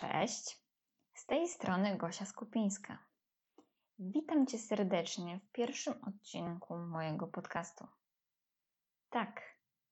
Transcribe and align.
Cześć, 0.00 0.60
z 1.14 1.26
tej 1.26 1.48
strony 1.48 1.96
Gosia 1.96 2.24
Skupińska. 2.24 2.98
Witam 3.98 4.46
Cię 4.46 4.58
serdecznie 4.58 5.40
w 5.40 5.52
pierwszym 5.52 5.94
odcinku 6.04 6.76
mojego 6.76 7.26
podcastu. 7.26 7.86
Tak, 9.10 9.42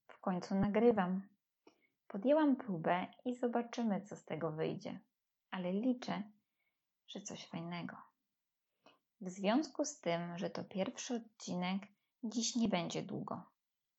w 0.07 0.19
końcu 0.19 0.55
nagrywam. 0.55 1.27
Podjęłam 2.07 2.55
próbę 2.55 3.07
i 3.25 3.35
zobaczymy, 3.35 4.01
co 4.01 4.15
z 4.15 4.25
tego 4.25 4.51
wyjdzie, 4.51 4.99
ale 5.51 5.71
liczę, 5.71 6.23
że 7.07 7.21
coś 7.21 7.47
fajnego. 7.47 7.97
W 9.21 9.29
związku 9.29 9.85
z 9.85 9.99
tym, 9.99 10.37
że 10.37 10.49
to 10.49 10.63
pierwszy 10.63 11.15
odcinek, 11.15 11.81
dziś 12.23 12.55
nie 12.55 12.69
będzie 12.69 13.03
długo. 13.03 13.43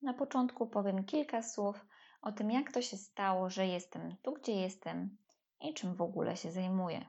Na 0.03 0.15
początku 0.15 0.67
powiem 0.67 1.05
kilka 1.05 1.43
słów 1.43 1.87
o 2.23 2.33
tym, 2.33 2.51
jak 2.51 2.73
to 2.73 2.83
się 2.83 2.97
stało, 2.97 3.51
że 3.51 3.67
jestem 3.67 4.17
tu, 4.23 4.33
gdzie 4.33 4.53
jestem 4.53 5.17
i 5.61 5.75
czym 5.75 5.95
w 5.95 6.03
ogóle 6.03 6.37
się 6.37 6.53
zajmuję. 6.53 7.07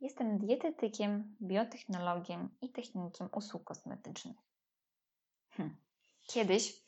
Jestem 0.00 0.38
dietetykiem, 0.38 1.36
biotechnologiem 1.42 2.56
i 2.60 2.72
technikiem 2.72 3.28
usług 3.32 3.64
kosmetycznych. 3.64 4.36
Hm. 5.50 5.76
Kiedyś 6.26 6.82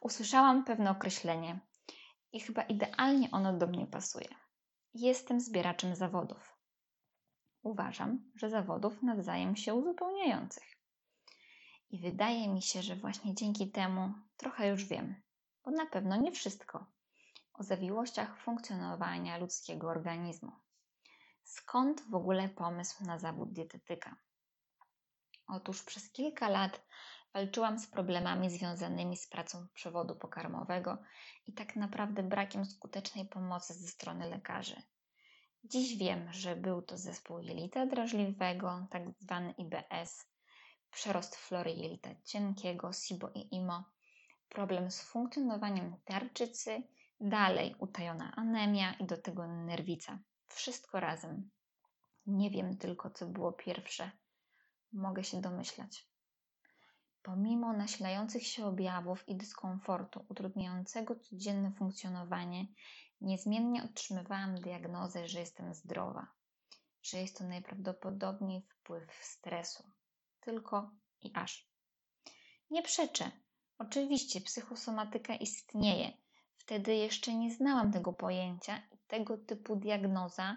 usłyszałam 0.00 0.64
pewne 0.64 0.90
określenie 0.90 1.60
i 2.32 2.40
chyba 2.40 2.62
idealnie 2.62 3.30
ono 3.30 3.52
do 3.52 3.66
mnie 3.66 3.86
pasuje. 3.86 4.28
Jestem 4.94 5.40
zbieraczem 5.40 5.94
zawodów. 5.94 6.56
Uważam, 7.62 8.30
że 8.34 8.50
zawodów 8.50 9.02
nawzajem 9.02 9.56
się 9.56 9.74
uzupełniających. 9.74 10.76
I 11.90 12.00
wydaje 12.00 12.48
mi 12.48 12.62
się, 12.62 12.82
że 12.82 12.96
właśnie 12.96 13.34
dzięki 13.34 13.70
temu 13.70 14.14
trochę 14.36 14.68
już 14.68 14.84
wiem, 14.84 15.22
bo 15.64 15.70
na 15.70 15.86
pewno 15.86 16.16
nie 16.16 16.32
wszystko 16.32 16.86
o 17.58 17.62
zawiłościach 17.62 18.38
funkcjonowania 18.38 19.38
ludzkiego 19.38 19.88
organizmu. 19.88 20.52
Skąd 21.44 22.10
w 22.10 22.14
ogóle 22.14 22.48
pomysł 22.48 23.04
na 23.04 23.18
zawód 23.18 23.52
dietetyka? 23.52 24.16
Otóż 25.48 25.82
przez 25.82 26.12
kilka 26.12 26.48
lat 26.48 26.86
walczyłam 27.34 27.78
z 27.78 27.86
problemami 27.86 28.50
związanymi 28.50 29.16
z 29.16 29.28
pracą 29.28 29.66
przewodu 29.74 30.16
pokarmowego 30.16 30.98
i 31.46 31.52
tak 31.52 31.76
naprawdę 31.76 32.22
brakiem 32.22 32.64
skutecznej 32.64 33.28
pomocy 33.28 33.74
ze 33.74 33.88
strony 33.88 34.30
lekarzy. 34.30 34.82
Dziś 35.64 35.98
wiem, 35.98 36.32
że 36.32 36.56
był 36.56 36.82
to 36.82 36.98
zespół 36.98 37.38
jelita 37.38 37.86
drażliwego, 37.86 38.86
tak 38.90 39.02
zwany 39.18 39.54
IBS, 39.58 40.26
przerost 40.90 41.36
flory 41.36 41.70
jelita 41.70 42.10
cienkiego, 42.24 42.92
SIBO 42.92 43.30
i 43.34 43.54
IMO, 43.54 43.84
problem 44.48 44.90
z 44.90 45.02
funkcjonowaniem 45.02 45.96
tarczycy 46.04 46.82
Dalej 47.20 47.74
utajona 47.78 48.32
anemia 48.36 48.94
i 48.94 49.06
do 49.06 49.16
tego 49.16 49.46
nerwica. 49.46 50.18
Wszystko 50.48 51.00
razem. 51.00 51.50
Nie 52.26 52.50
wiem 52.50 52.76
tylko, 52.78 53.10
co 53.10 53.26
było 53.26 53.52
pierwsze. 53.52 54.10
Mogę 54.92 55.24
się 55.24 55.40
domyślać. 55.40 56.06
Pomimo 57.22 57.72
nasilających 57.72 58.46
się 58.46 58.66
objawów 58.66 59.28
i 59.28 59.36
dyskomfortu 59.36 60.26
utrudniającego 60.28 61.16
codzienne 61.16 61.72
funkcjonowanie, 61.72 62.66
niezmiennie 63.20 63.84
otrzymywałam 63.84 64.54
diagnozę, 64.54 65.28
że 65.28 65.40
jestem 65.40 65.74
zdrowa, 65.74 66.26
że 67.02 67.18
jest 67.18 67.38
to 67.38 67.44
najprawdopodobniej 67.44 68.62
wpływ 68.62 69.12
stresu. 69.22 69.90
Tylko 70.40 70.90
i 71.20 71.30
aż. 71.34 71.68
Nie 72.70 72.82
przeczę. 72.82 73.30
Oczywiście 73.78 74.40
psychosomatyka 74.40 75.34
istnieje 75.34 76.12
Wtedy 76.66 76.94
jeszcze 76.94 77.34
nie 77.34 77.54
znałam 77.54 77.92
tego 77.92 78.12
pojęcia 78.12 78.78
i 78.92 78.98
tego 79.06 79.38
typu 79.38 79.76
diagnoza 79.76 80.56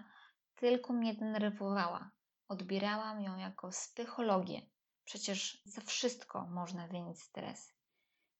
tylko 0.56 0.94
mnie 0.94 1.14
denerwowała. 1.14 2.12
Odbierałam 2.48 3.22
ją 3.22 3.38
jako 3.38 3.70
psychologię. 3.70 4.62
Przecież 5.06 5.62
za 5.66 5.82
wszystko 5.82 6.46
można 6.46 6.88
winić 6.88 7.22
stres. 7.22 7.74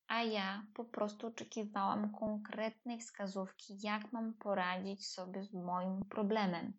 A 0.08 0.24
ja 0.24 0.66
po 0.74 0.86
prostu 0.86 1.28
oczekiwałam 1.28 2.14
konkretnej 2.14 3.00
wskazówki, 3.00 3.78
jak 3.82 4.14
mam 4.14 4.34
poradzić 4.34 5.08
sobie 5.08 5.44
z 5.44 5.54
moim 5.54 6.06
problemem. 6.06 6.74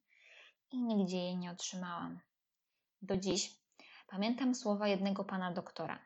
I 0.70 0.82
nigdzie 0.82 1.16
jej 1.16 1.36
nie 1.36 1.50
otrzymałam. 1.50 2.20
Do 3.02 3.16
dziś 3.16 3.56
pamiętam 4.06 4.54
słowa 4.54 4.88
jednego 4.88 5.24
pana 5.24 5.52
doktora. 5.52 5.98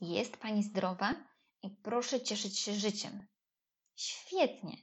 Jest 0.00 0.36
pani 0.36 0.62
zdrowa 0.62 1.14
i 1.62 1.70
proszę 1.70 2.20
cieszyć 2.20 2.58
się 2.58 2.72
życiem. 2.72 3.26
Świetnie. 3.96 4.76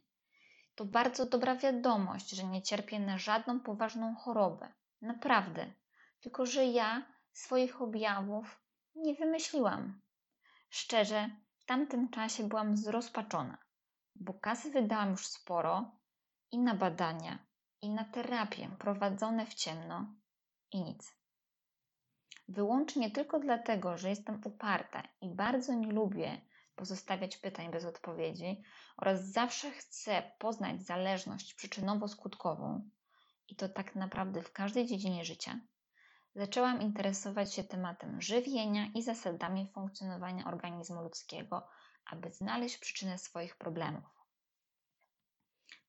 To 0.76 0.86
bardzo 0.86 1.26
dobra 1.26 1.56
wiadomość, 1.56 2.30
że 2.30 2.44
nie 2.44 2.62
cierpię 2.62 3.00
na 3.00 3.18
żadną 3.18 3.60
poważną 3.60 4.16
chorobę. 4.16 4.74
Naprawdę. 5.02 5.74
Tylko, 6.20 6.46
że 6.46 6.66
ja 6.66 7.06
swoich 7.32 7.82
objawów 7.82 8.62
nie 8.96 9.16
wymyśliłam. 9.16 10.02
Szczerze, 10.70 11.30
w 11.58 11.66
tamtym 11.66 12.10
czasie 12.10 12.48
byłam 12.48 12.78
zrozpaczona, 12.78 13.58
bo 14.16 14.34
kasy 14.34 14.72
wydałam 14.72 15.12
już 15.12 15.28
sporo 15.28 15.92
i 16.52 16.60
na 16.60 16.76
badania, 16.76 17.40
i 17.82 17.90
na 17.90 18.06
terapię 18.06 18.70
prowadzone 18.80 19.46
w 19.46 19.54
ciemno 19.54 20.16
i 20.72 20.84
nic. 20.84 21.16
Wyłącznie 22.48 23.12
tylko 23.12 23.40
dlatego, 23.40 23.98
że 23.98 24.10
jestem 24.10 24.42
uparta 24.46 25.04
i 25.22 25.30
bardzo 25.30 25.74
nie 25.74 25.92
lubię 25.92 26.42
pozostawiać 26.82 27.38
pytań 27.38 27.72
bez 27.72 27.86
odpowiedzi 27.86 28.64
oraz 28.98 29.26
zawsze 29.26 29.72
chcę 29.72 30.32
poznać 30.40 30.82
zależność 30.82 31.56
przyczynowo-skutkową, 31.56 32.82
i 33.48 33.56
to 33.56 33.70
tak 33.70 33.96
naprawdę 33.96 34.42
w 34.42 34.52
każdej 34.52 34.86
dziedzinie 34.86 35.26
życia, 35.26 35.60
zaczęłam 36.36 36.82
interesować 36.82 37.54
się 37.54 37.64
tematem 37.64 38.22
żywienia 38.22 38.88
i 38.96 39.02
zasadami 39.02 39.68
funkcjonowania 39.74 40.46
organizmu 40.46 41.02
ludzkiego, 41.02 41.68
aby 42.06 42.32
znaleźć 42.32 42.78
przyczynę 42.78 43.18
swoich 43.18 43.56
problemów. 43.56 44.26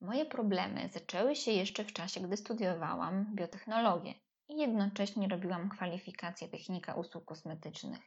Moje 0.01 0.27
problemy 0.27 0.89
zaczęły 0.93 1.37
się 1.37 1.51
jeszcze 1.51 1.85
w 1.85 1.93
czasie, 1.93 2.21
gdy 2.21 2.37
studiowałam 2.37 3.35
biotechnologię 3.35 4.15
i 4.49 4.57
jednocześnie 4.57 5.29
robiłam 5.29 5.69
kwalifikację 5.69 6.49
technika 6.49 6.95
usług 6.95 7.25
kosmetycznych. 7.25 8.01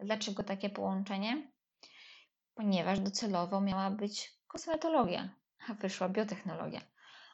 Dlaczego 0.00 0.42
takie 0.44 0.70
połączenie? 0.70 1.55
Ponieważ 2.56 3.00
docelowo 3.00 3.60
miała 3.60 3.90
być 3.90 4.32
kosmetologia, 4.48 5.28
a 5.68 5.74
wyszła 5.74 6.08
biotechnologia. 6.08 6.80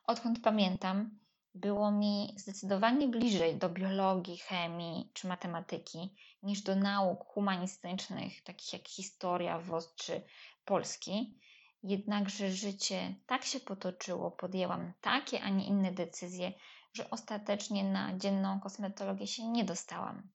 Odkąd 0.07 0.41
pamiętam, 0.41 1.19
było 1.55 1.91
mi 1.91 2.35
zdecydowanie 2.37 3.09
bliżej 3.09 3.57
do 3.57 3.69
biologii, 3.69 4.39
chemii 4.39 5.11
czy 5.15 5.27
matematyki 5.27 6.15
niż 6.43 6.63
do 6.63 6.77
nauk 6.77 7.25
humanistycznych, 7.25 8.43
takich 8.45 8.73
jak 8.73 8.89
historia, 8.89 9.59
WOS 9.59 9.95
czy 9.95 10.23
polski. 10.65 11.39
Jednakże 11.83 12.51
życie 12.51 13.15
tak 13.27 13.45
się 13.45 13.61
potoczyło, 13.61 14.31
podjęłam 14.31 14.93
takie, 15.01 15.43
a 15.43 15.49
nie 15.49 15.67
inne 15.67 15.93
decyzje, 15.93 16.53
że 16.93 17.11
ostatecznie 17.11 17.85
na 17.85 18.19
dzienną 18.19 18.61
kosmetologię 18.61 19.27
się 19.27 19.49
nie 19.49 19.65
dostałam. 19.65 20.29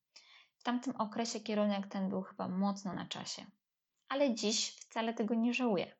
W 0.57 0.63
tamtym 0.63 0.95
okresie 0.95 1.39
kierunek 1.39 1.87
ten 1.87 2.09
był 2.09 2.21
chyba 2.21 2.47
mocno 2.47 2.93
na 2.93 3.05
czasie 3.05 3.45
ale 4.09 4.35
dziś 4.35 4.69
wcale 4.69 5.13
tego 5.13 5.33
nie 5.35 5.53
żałuję. 5.53 5.95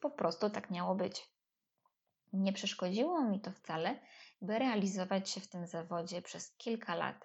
Po 0.00 0.10
prostu 0.10 0.50
tak 0.50 0.70
miało 0.70 0.94
być. 0.94 1.30
Nie 2.32 2.52
przeszkodziło 2.52 3.24
mi 3.24 3.40
to 3.40 3.52
wcale, 3.52 4.00
by 4.42 4.58
realizować 4.58 5.30
się 5.30 5.40
w 5.40 5.48
tym 5.48 5.66
zawodzie 5.66 6.22
przez 6.22 6.56
kilka 6.56 6.94
lat. 6.94 7.24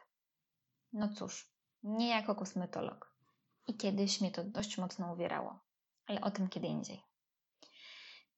No 0.94 1.10
cóż, 1.14 1.52
nie 1.84 2.10
jako 2.10 2.36
kosmetolog. 2.36 3.16
I 3.68 3.78
kiedyś 3.78 4.22
mnie 4.22 4.32
to 4.32 4.44
dość 4.44 4.78
mocno 4.78 5.14
uwierało, 5.14 5.60
ale 6.06 6.22
o 6.22 6.32
tym 6.32 6.50
kiedy 6.50 6.68
indziej. 6.68 7.04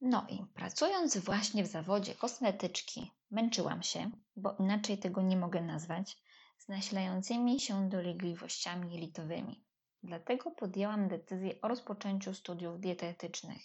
No 0.01 0.25
i 0.29 0.45
pracując 0.53 1.17
właśnie 1.17 1.63
w 1.63 1.67
zawodzie 1.67 2.16
kosmetyczki, 2.16 3.11
męczyłam 3.31 3.84
się, 3.84 4.11
bo 4.35 4.55
inaczej 4.59 4.97
tego 4.97 5.22
nie 5.22 5.37
mogę 5.37 5.61
nazwać, 5.61 6.17
z 6.58 6.67
nasilającymi 6.67 7.59
się 7.59 7.90
dolegliwościami 7.90 8.93
jelitowymi. 8.93 9.64
Dlatego 10.03 10.52
podjęłam 10.52 11.08
decyzję 11.08 11.61
o 11.61 11.67
rozpoczęciu 11.67 12.34
studiów 12.34 12.79
dietetycznych, 12.79 13.61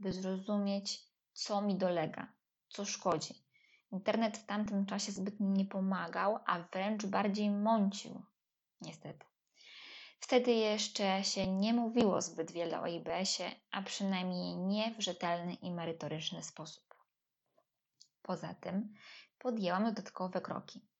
by 0.00 0.12
zrozumieć, 0.12 1.02
co 1.32 1.62
mi 1.62 1.78
dolega, 1.78 2.32
co 2.68 2.84
szkodzi. 2.84 3.34
Internet 3.92 4.38
w 4.38 4.46
tamtym 4.46 4.86
czasie 4.86 5.12
zbyt 5.12 5.40
mi 5.40 5.48
nie 5.48 5.64
pomagał, 5.64 6.38
a 6.46 6.62
wręcz 6.62 7.06
bardziej 7.06 7.50
mącił. 7.50 8.22
Niestety. 8.80 9.26
Wtedy 10.20 10.52
jeszcze 10.52 11.24
się 11.24 11.46
nie 11.46 11.74
mówiło 11.74 12.20
zbyt 12.22 12.52
wiele 12.52 12.80
o 12.80 12.86
IBS-ie, 12.86 13.50
a 13.70 13.82
przynajmniej 13.82 14.56
nie 14.56 14.94
w 14.94 15.00
rzetelny 15.00 15.54
i 15.54 15.70
merytoryczny 15.70 16.42
sposób. 16.42 16.94
Poza 18.22 18.54
tym 18.54 18.94
podjęłam 19.38 19.84
dodatkowe 19.84 20.40
kroki. 20.40 20.91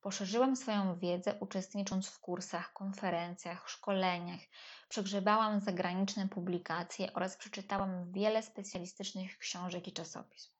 Poszerzyłam 0.00 0.56
swoją 0.56 0.98
wiedzę, 0.98 1.34
uczestnicząc 1.40 2.08
w 2.08 2.20
kursach, 2.20 2.72
konferencjach, 2.72 3.68
szkoleniach, 3.68 4.40
przegrzebałam 4.88 5.60
zagraniczne 5.60 6.28
publikacje 6.28 7.12
oraz 7.12 7.36
przeczytałam 7.36 8.12
wiele 8.12 8.42
specjalistycznych 8.42 9.38
książek 9.38 9.88
i 9.88 9.92
czasopism. 9.92 10.50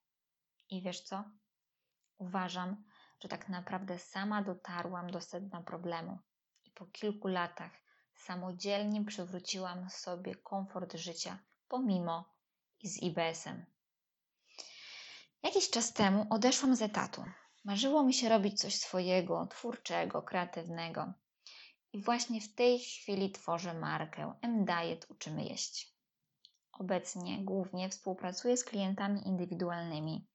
I 0.71 0.83
wiesz 0.83 1.01
co? 1.01 1.25
Uważam, 2.19 2.85
że 3.21 3.29
tak 3.29 3.49
naprawdę 3.49 3.99
sama 3.99 4.43
dotarłam 4.43 5.11
do 5.11 5.21
sedna 5.21 5.63
problemu 5.63 6.19
i 6.65 6.71
po 6.71 6.87
kilku 6.87 7.29
latach 7.29 7.73
samodzielnie 8.15 9.05
przywróciłam 9.05 9.91
sobie 9.91 10.35
komfort 10.35 10.95
życia, 10.95 11.39
pomimo 11.69 12.35
i 12.81 12.89
z 12.89 13.03
IBS-em. 13.03 13.67
Jakiś 15.43 15.71
czas 15.71 15.93
temu 15.93 16.27
odeszłam 16.31 16.77
z 16.77 16.83
etatu. 16.83 17.25
Marzyło 17.65 18.03
mi 18.03 18.15
się 18.15 18.29
robić 18.29 18.61
coś 18.61 18.75
swojego, 18.75 19.47
twórczego, 19.47 20.23
kreatywnego. 20.23 21.13
I 21.93 22.03
właśnie 22.03 22.41
w 22.41 22.55
tej 22.55 22.79
chwili 22.79 23.33
tworzę 23.33 23.75
markę 23.75 24.35
M-Diet 24.43 25.07
Uczymy 25.11 25.45
Jeść. 25.45 25.95
Obecnie 26.73 27.45
głównie 27.45 27.89
współpracuję 27.89 28.57
z 28.57 28.65
klientami 28.65 29.29
indywidualnymi, 29.29 30.27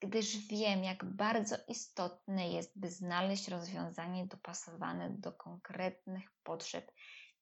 gdyż 0.00 0.46
wiem, 0.46 0.84
jak 0.84 1.04
bardzo 1.04 1.56
istotne 1.68 2.50
jest, 2.50 2.78
by 2.80 2.90
znaleźć 2.90 3.48
rozwiązanie 3.48 4.26
dopasowane 4.26 5.10
do 5.10 5.32
konkretnych 5.32 6.30
potrzeb 6.42 6.92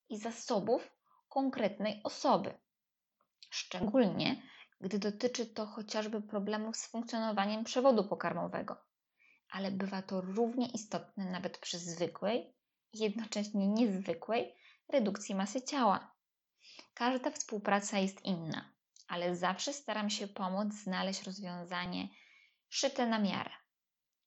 i 0.09 0.19
zasobów 0.19 0.93
konkretnej 1.29 2.01
osoby. 2.05 2.55
Szczególnie, 3.51 4.43
gdy 4.81 4.99
dotyczy 4.99 5.47
to 5.47 5.67
chociażby 5.67 6.23
problemów 6.23 6.77
z 6.77 6.87
funkcjonowaniem 6.87 7.65
przewodu 7.65 8.09
pokarmowego, 8.09 8.86
ale 9.51 9.71
bywa 9.71 10.03
to 10.03 10.21
równie 10.21 10.69
istotne 10.69 11.31
nawet 11.31 11.59
przy 11.59 11.79
zwykłej 11.79 12.55
i 12.93 12.99
jednocześnie 12.99 13.69
niezwykłej 13.69 14.55
redukcji 14.89 15.35
masy 15.35 15.63
ciała. 15.63 16.15
Każda 16.95 17.31
współpraca 17.31 17.99
jest 17.99 18.25
inna, 18.25 18.73
ale 19.09 19.37
zawsze 19.37 19.73
staram 19.73 20.11
się 20.11 20.29
pomóc 20.29 20.75
znaleźć 20.75 21.23
rozwiązanie 21.23 22.09
szyte 22.69 23.07
na 23.07 23.19
miarę. 23.19 23.51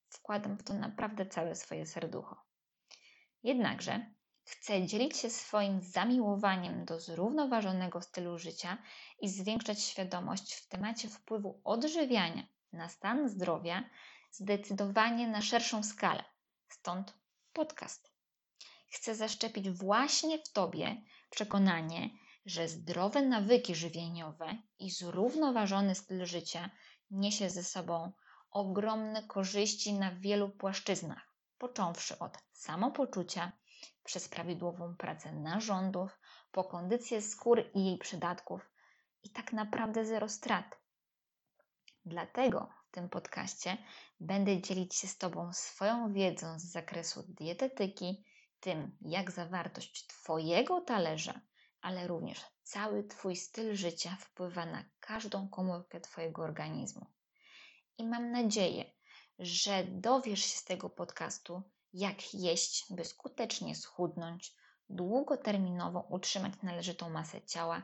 Wkładam 0.10 0.58
w 0.58 0.64
to 0.64 0.74
naprawdę 0.74 1.26
całe 1.26 1.56
swoje 1.56 1.86
serducho. 1.86 2.36
Jednakże 3.44 4.14
chcę 4.44 4.88
dzielić 4.88 5.18
się 5.18 5.30
swoim 5.30 5.82
zamiłowaniem 5.82 6.86
do 6.86 7.00
zrównoważonego 7.00 8.02
stylu 8.02 8.38
życia 8.38 8.78
i 9.22 9.30
zwiększać 9.30 9.82
świadomość 9.82 10.54
w 10.54 10.68
temacie 10.68 11.08
wpływu 11.08 11.62
odżywiania 11.64 12.44
na 12.74 12.90
stan 12.90 13.30
zdrowia 13.30 13.84
zdecydowanie 14.32 15.28
na 15.28 15.42
szerszą 15.42 15.84
skalę. 15.84 16.24
Stąd 16.68 17.14
podcast. 17.54 18.12
Chcę 18.90 19.16
zaszczepić 19.16 19.70
właśnie 19.70 20.40
w 20.40 20.52
Tobie 20.52 21.02
przekonanie, 21.30 22.10
że 22.46 22.68
zdrowe 22.68 23.22
nawyki 23.22 23.76
żywieniowe 23.76 24.58
i 24.80 24.92
zrównoważony 24.92 25.96
styl 25.96 26.26
życia 26.26 26.70
niesie 27.12 27.50
ze 27.50 27.64
sobą 27.64 28.12
ogromne 28.52 29.24
korzyści 29.24 29.94
na 29.94 30.12
wielu 30.16 30.50
płaszczyznach, 30.50 31.34
począwszy 31.58 32.20
od 32.20 32.38
samopoczucia, 32.52 33.52
przez 34.04 34.30
prawidłową 34.30 34.96
pracę 34.96 35.32
narządów, 35.32 36.20
po 36.52 36.64
kondycję 36.64 37.22
skóry 37.22 37.72
i 37.74 37.86
jej 37.86 37.98
przydatków 37.98 38.62
i 39.24 39.30
tak 39.30 39.54
naprawdę 39.54 40.06
zero 40.06 40.30
strat. 40.30 40.78
Dlatego 42.06 42.70
w 42.90 42.92
tym 42.92 43.10
podcaście 43.10 43.78
będę 44.20 44.62
dzielić 44.62 44.96
się 44.96 45.08
z 45.08 45.18
Tobą 45.18 45.54
swoją 45.54 46.14
wiedzą 46.14 46.60
z 46.60 46.64
zakresu 46.64 47.24
dietetyki, 47.28 48.26
tym 48.60 48.98
jak 49.02 49.32
zawartość 49.32 50.08
Twojego 50.08 50.82
talerza, 50.82 51.42
ale 51.82 52.08
również 52.08 52.46
cały 52.64 53.04
Twój 53.04 53.36
styl 53.36 53.76
życia 53.76 54.18
wpływa 54.20 54.66
na 54.66 54.86
każdą 55.00 55.50
komórkę 55.50 56.02
Twojego 56.02 56.42
organizmu. 56.42 57.06
I 57.98 58.08
mam 58.08 58.32
nadzieję, 58.32 58.86
że 59.40 59.84
dowiesz 59.84 60.42
się 60.46 60.58
z 60.58 60.64
tego 60.64 60.90
podcastu, 60.90 61.62
jak 61.94 62.34
jeść, 62.34 62.94
by 62.94 63.06
skutecznie 63.06 63.76
schudnąć, 63.76 64.56
długoterminowo 64.90 66.08
utrzymać 66.10 66.54
należytą 66.64 67.10
masę 67.10 67.42
ciała, 67.42 67.84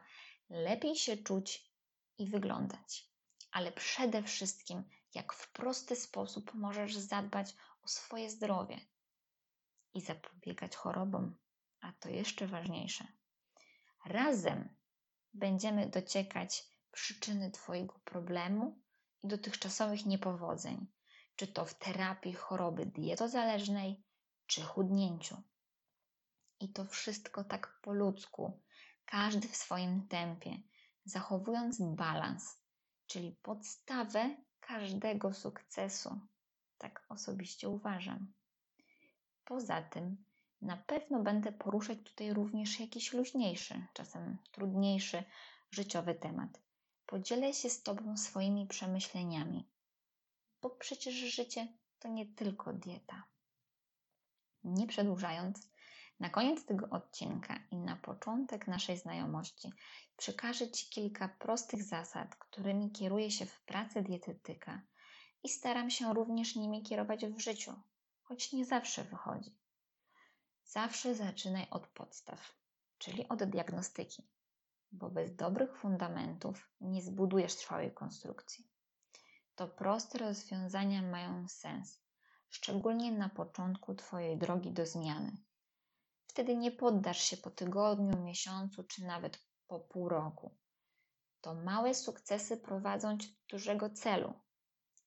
lepiej 0.49 0.95
się 0.95 1.17
czuć 1.17 1.71
i 2.17 2.29
wyglądać. 2.29 3.14
Ale 3.55 3.71
przede 3.71 4.23
wszystkim, 4.23 4.83
jak 5.13 5.33
w 5.33 5.51
prosty 5.51 5.95
sposób 5.95 6.53
możesz 6.53 6.97
zadbać 6.97 7.55
o 7.81 7.87
swoje 7.87 8.29
zdrowie 8.29 8.79
i 9.93 10.01
zapobiegać 10.01 10.75
chorobom, 10.75 11.37
a 11.81 11.91
to 11.91 12.09
jeszcze 12.09 12.47
ważniejsze. 12.47 13.07
Razem 14.05 14.75
będziemy 15.33 15.89
dociekać 15.89 16.63
przyczyny 16.91 17.51
Twojego 17.51 17.99
problemu 17.99 18.81
i 19.23 19.27
dotychczasowych 19.27 20.05
niepowodzeń 20.05 20.87
czy 21.35 21.47
to 21.47 21.65
w 21.65 21.73
terapii 21.73 22.33
choroby 22.33 22.85
dietozależnej, 22.85 24.03
czy 24.45 24.61
chudnięciu. 24.61 25.43
I 26.59 26.73
to 26.73 26.85
wszystko 26.85 27.43
tak 27.43 27.79
po 27.81 27.93
ludzku, 27.93 28.61
każdy 29.05 29.47
w 29.47 29.55
swoim 29.55 30.07
tempie, 30.07 30.57
zachowując 31.05 31.81
balans, 31.81 32.64
czyli 33.07 33.31
podstawę 33.31 34.35
każdego 34.59 35.33
sukcesu. 35.33 36.19
Tak 36.77 37.05
osobiście 37.09 37.69
uważam. 37.69 38.33
Poza 39.45 39.81
tym, 39.81 40.25
na 40.61 40.77
pewno 40.77 41.23
będę 41.23 41.51
poruszać 41.51 41.97
tutaj 42.03 42.33
również 42.33 42.79
jakiś 42.79 43.13
luźniejszy, 43.13 43.87
czasem 43.93 44.37
trudniejszy 44.51 45.23
życiowy 45.71 46.15
temat. 46.15 46.61
Podzielę 47.05 47.53
się 47.53 47.69
z 47.69 47.83
Tobą 47.83 48.17
swoimi 48.17 48.67
przemyśleniami, 48.67 49.69
bo 50.61 50.69
przecież 50.69 51.15
życie 51.15 51.67
to 51.99 52.07
nie 52.07 52.25
tylko 52.25 52.73
dieta. 52.73 53.23
Nie 54.63 54.87
przedłużając, 54.87 55.69
na 56.19 56.29
koniec 56.29 56.65
tego 56.65 56.89
odcinka 56.89 57.59
i 57.71 57.77
na 57.77 57.95
początek 57.95 58.67
naszej 58.67 58.97
znajomości 58.97 59.73
przekażę 60.17 60.71
Ci 60.71 60.89
kilka 60.89 61.29
prostych 61.29 61.83
zasad, 61.83 62.35
którymi 62.35 62.91
kieruję 62.91 63.31
się 63.31 63.45
w 63.45 63.61
pracy 63.61 64.01
dietetyka 64.01 64.81
i 65.43 65.49
staram 65.49 65.89
się 65.89 66.13
również 66.13 66.55
nimi 66.55 66.83
kierować 66.83 67.25
w 67.25 67.39
życiu, 67.39 67.73
choć 68.23 68.53
nie 68.53 68.65
zawsze 68.65 69.03
wychodzi. 69.03 69.55
Zawsze 70.63 71.15
zaczynaj 71.15 71.67
od 71.71 71.87
podstaw, 71.87 72.55
czyli 72.97 73.27
od 73.29 73.43
diagnostyki, 73.43 74.23
bo 74.91 75.09
bez 75.09 75.35
dobrych 75.35 75.77
fundamentów 75.77 76.69
nie 76.81 77.01
zbudujesz 77.01 77.55
trwałej 77.55 77.93
konstrukcji 77.93 78.75
to 79.55 79.67
proste 79.67 80.17
rozwiązania 80.17 81.01
mają 81.01 81.47
sens, 81.47 82.01
szczególnie 82.49 83.11
na 83.11 83.29
początku 83.29 83.95
Twojej 83.95 84.37
drogi 84.37 84.71
do 84.71 84.85
zmiany. 84.85 85.37
Wtedy 86.35 86.57
nie 86.57 86.71
poddasz 86.71 87.21
się 87.21 87.37
po 87.37 87.51
tygodniu, 87.51 88.23
miesiącu 88.23 88.83
czy 88.83 89.03
nawet 89.05 89.39
po 89.67 89.79
pół 89.79 90.09
roku. 90.09 90.57
To 91.41 91.53
małe 91.53 91.93
sukcesy 91.93 92.57
prowadzą 92.57 93.17
Cię 93.17 93.27
do 93.27 93.33
dużego 93.49 93.89
celu. 93.89 94.33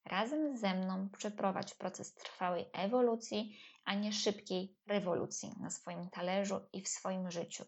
Razem 0.04 0.56
ze 0.56 0.74
mną 0.74 1.08
przeprowadź 1.08 1.74
proces 1.74 2.14
trwałej 2.14 2.70
ewolucji, 2.72 3.58
a 3.84 3.94
nie 3.94 4.12
szybkiej 4.12 4.78
rewolucji 4.86 5.52
na 5.60 5.70
swoim 5.70 6.10
talerzu 6.10 6.60
i 6.72 6.82
w 6.82 6.88
swoim 6.88 7.30
życiu. 7.30 7.64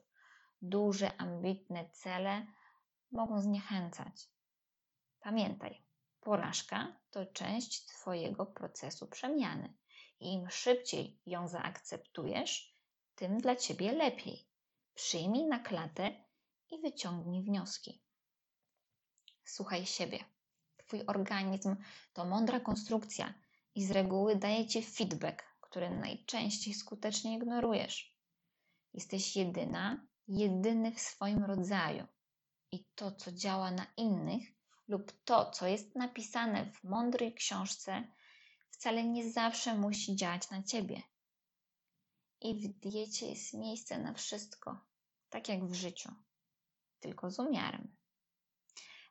Duże, 0.63 1.17
ambitne 1.17 1.91
cele 1.91 2.47
mogą 3.13 3.41
zniechęcać. 3.41 4.29
Pamiętaj, 5.21 5.83
Porażka 6.21 6.97
to 7.11 7.27
część 7.27 7.87
Twojego 7.87 8.47
procesu 8.47 9.07
przemiany. 9.07 9.75
I 10.21 10.33
im 10.33 10.51
szybciej 10.51 11.21
ją 11.27 11.49
zaakceptujesz, 11.49 12.80
tym 13.21 13.39
dla 13.39 13.57
Ciebie 13.57 13.93
lepiej. 13.93 14.49
Przyjmij 14.95 15.47
na 15.47 15.59
klatę 15.59 16.25
i 16.71 16.81
wyciągnij 16.81 17.43
wnioski. 17.43 18.03
Słuchaj 19.45 19.87
siebie. 19.87 20.25
Twój 20.77 21.07
organizm 21.07 21.77
to 22.13 22.25
mądra 22.25 22.61
konstrukcja 22.61 23.35
i 23.75 23.85
z 23.85 23.91
reguły 23.91 24.37
daje 24.37 24.67
Ci 24.67 24.83
feedback, 24.83 25.45
który 25.61 25.91
najczęściej 25.91 26.75
skutecznie 26.75 27.37
ignorujesz. 27.37 28.17
Jesteś 28.95 29.37
jedyna, 29.37 30.07
jedyny 30.29 30.93
w 30.93 31.01
swoim 31.01 31.45
rodzaju. 31.45 32.07
I 32.73 32.85
to, 32.95 33.13
co 33.13 33.33
działa 33.33 33.71
na 33.71 33.87
innych, 33.97 34.49
lub 34.89 35.13
to, 35.25 35.51
co 35.51 35.67
jest 35.67 35.97
napisane 35.97 36.73
w 36.73 36.85
mądrej 36.85 37.35
książce, 37.35 38.05
wcale 38.71 39.05
nie 39.05 39.31
zawsze 39.33 39.75
musi 39.75 40.17
działać 40.17 40.51
na 40.51 40.63
ciebie. 40.63 41.03
I 42.41 42.55
w 42.55 42.69
diecie 42.69 43.27
jest 43.27 43.55
miejsce 43.55 43.99
na 43.99 44.15
wszystko, 44.15 44.81
tak 45.31 45.49
jak 45.49 45.65
w 45.65 45.75
życiu, 45.75 46.13
tylko 47.01 47.31
z 47.31 47.39
umiarem. 47.39 47.97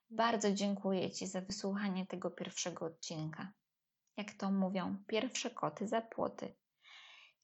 Bardzo 0.09 0.53
dziękuję 0.53 1.11
Ci 1.11 1.27
za 1.27 1.41
wysłuchanie 1.41 2.05
tego 2.05 2.31
pierwszego 2.31 2.85
odcinka. 2.85 3.53
Jak 4.17 4.31
to 4.31 4.51
mówią, 4.51 5.03
pierwsze 5.07 5.49
koty 5.49 5.87
za 5.87 6.01
płoty. 6.01 6.55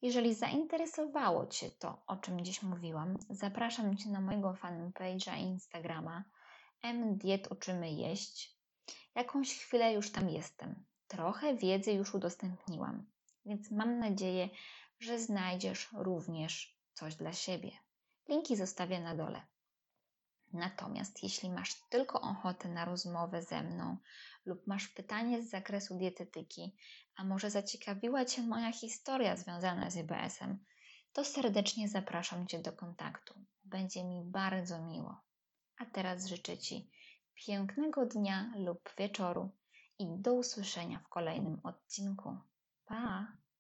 Jeżeli 0.01 0.34
zainteresowało 0.34 1.48
Cię 1.48 1.72
to, 1.72 2.04
o 2.08 2.18
czym 2.18 2.46
dziś 2.46 2.63
mówiłam, 2.63 3.18
zapraszam 3.30 3.98
Cię 3.98 4.10
na 4.10 4.22
mojego 4.22 4.54
fanpage'a 4.54 5.38
Instagrama 5.38 6.24
M 6.82 7.18
Diet 7.18 7.51
Uczymy 7.51 7.92
Jeść. 7.92 8.56
Jakąś 9.15 9.58
chwilę 9.58 9.94
już 9.94 10.12
tam 10.12 10.30
jestem. 10.30 10.86
Trochę 11.08 11.56
wiedzy 11.56 11.92
już 11.92 12.13
udostępniłam, 12.13 13.06
więc 13.46 13.72
mam 13.72 14.00
nadzieję, 14.00 14.50
że 15.00 15.20
znajdziesz 15.20 15.90
również 15.94 16.80
coś 16.94 17.16
dla 17.16 17.34
siebie. 17.34 17.72
Linki 18.30 18.56
zostawię 18.56 19.00
na 19.00 19.16
dole. 19.16 19.42
Natomiast 20.54 21.24
jeśli 21.24 21.50
masz 21.50 21.75
tylko 21.90 22.22
ochotę 22.22 22.70
na 22.70 22.86
rozmowę 22.86 23.44
ze 23.44 23.64
mną 23.64 23.98
lub 24.46 24.68
masz 24.68 24.88
pytanie 24.88 25.44
z 25.44 25.50
zakresu 25.50 25.98
dietetyki, 25.98 26.75
a 27.16 27.24
może 27.24 27.52
zaciekawiła 27.52 28.25
Cię 28.25 28.42
moja 28.42 28.72
historia 28.72 29.38
związana 29.38 29.90
z 29.90 29.96
IBS-em, 29.96 30.66
to 31.14 31.25
serdecznie 31.25 31.90
zapraszam 31.90 32.48
Cię 32.48 32.60
do 32.60 32.74
kontaktu. 32.74 33.34
Będzie 33.64 34.04
mi 34.04 34.22
bardzo 34.25 34.82
miło. 34.82 35.22
A 35.78 35.86
teraz 35.86 36.25
życzę 36.25 36.58
Ci 36.58 36.92
pięknego 37.36 38.06
dnia 38.06 38.54
lub 38.58 38.94
wieczoru 38.98 39.50
i 40.00 40.06
do 40.08 40.34
usłyszenia 40.34 41.00
w 41.00 41.08
kolejnym 41.08 41.60
odcinku. 41.64 42.38
Pa! 42.86 43.28